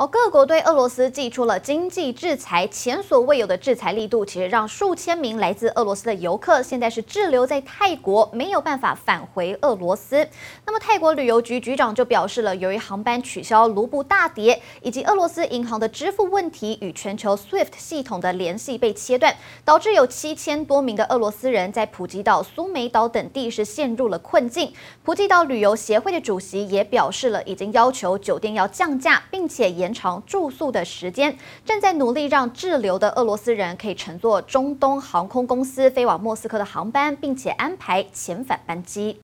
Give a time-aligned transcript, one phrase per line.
[0.00, 10.26] 哦，各国对俄罗斯祭出了经济制裁，前所未有的制裁力度，其实让数千名来自俄罗斯的游客现在是滞留在泰国，没有办法返回俄罗斯。
[10.64, 19.36] 那么泰国旅游局局长就表示了，由于航班取消、卢布大跌，以及俄罗斯银行的支付问题与全球 SWIFT 系统的联系被切断，
[19.66, 24.72] 导致有七千多名的俄罗斯人在普吉岛、苏梅岛等地是陷入了困境。
[25.04, 39.18] 普吉岛旅游协会的主席也表示了，已经要求酒店要降价，并且延延长住宿的时间，正在努力让滞留的俄罗斯人可以乘坐中东航空公司飞往莫斯科的航班，并且安排遣返班机。